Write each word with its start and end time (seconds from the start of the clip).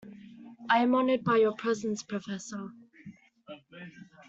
I 0.67 0.79
am 0.81 0.95
honoured 0.95 1.23
by 1.23 1.35
your 1.37 1.53
presence 1.55 2.01
professor. 2.01 2.69